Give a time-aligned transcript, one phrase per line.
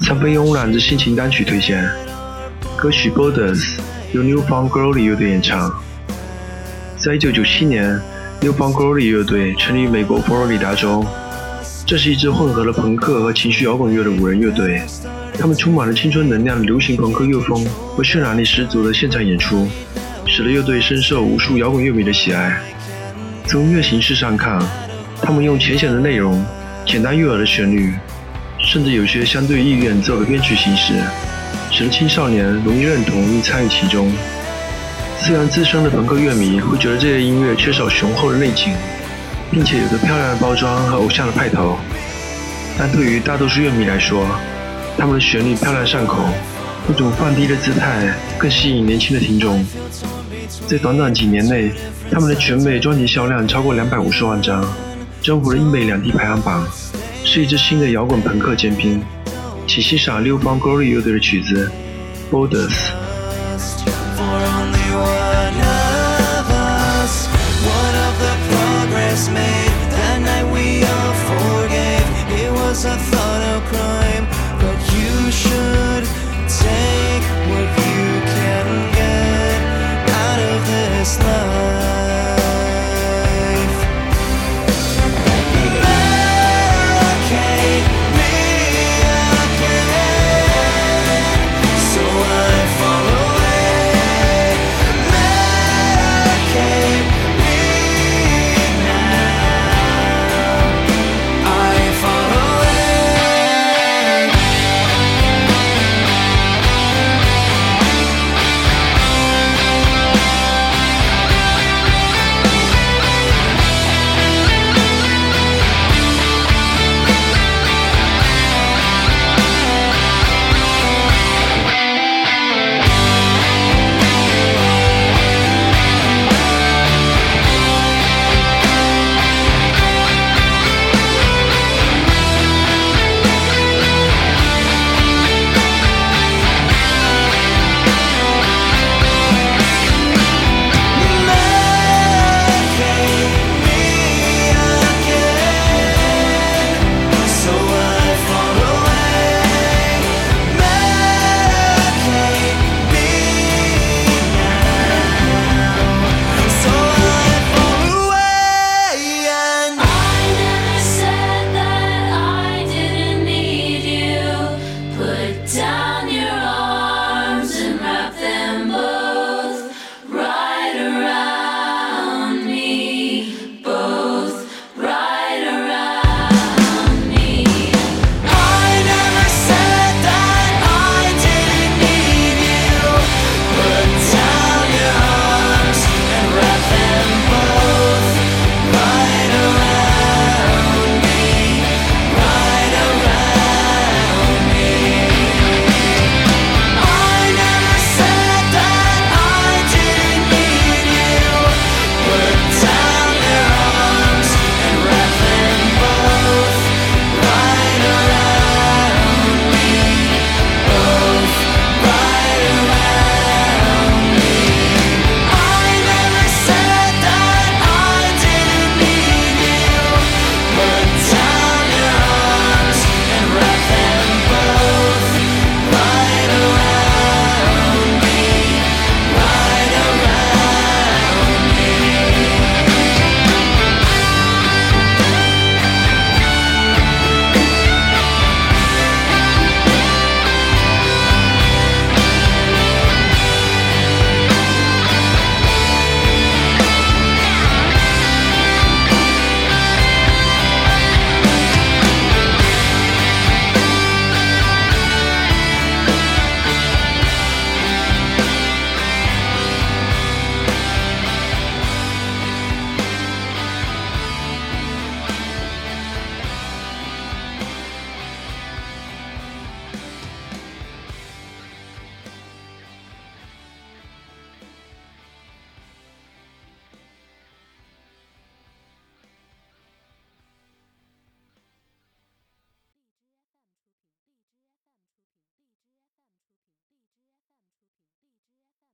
[0.00, 1.84] 三分慵懒之心情单曲推荐，
[2.76, 3.56] 歌曲《Borders》
[4.12, 5.72] 由 New Found Glory 乐队演唱。
[6.96, 8.00] 在1997年
[8.40, 11.04] ，New Found Glory 乐队成立于美国佛罗里达州。
[11.84, 14.80] 这是一支混合了朋克和情绪摇滚乐的五人乐队。
[15.38, 19.68] 他们充满了青春能量的流行朋克乐风和渲染力十足的现场演出，
[20.24, 22.60] 使得乐队深受无数摇滚乐迷的喜爱。
[23.44, 24.60] 从音乐形式上看，
[25.22, 26.44] 他们用浅显的内容、
[26.86, 27.92] 简单悦耳的旋律，
[28.60, 30.94] 甚至有些相对易演奏的编曲形式，
[31.72, 34.10] 使得青少年容易认同并参与其中。
[35.18, 38.72] 虽然资深的朋克乐迷会觉得这些音乐缺少雄厚的内情，
[39.50, 41.76] 并且有着漂亮的包装和偶像的派头，
[42.78, 44.24] 但对于大多数乐迷来说，
[44.96, 46.22] 他们的旋律漂亮上口，
[46.86, 49.64] 那种放低的姿态更吸引年轻的听众。
[50.68, 51.72] 在短短几年内，
[52.12, 54.64] 他们的全美专辑销量超过两百五十万张，
[55.26, 56.64] 征服了英美两地排行榜，
[57.24, 59.02] 是一支新的摇滚朋克尖兵。
[59.66, 61.68] 请欣赏六方 Glory 乐队的曲子
[62.32, 62.70] 《Borders》。
[69.34, 69.55] may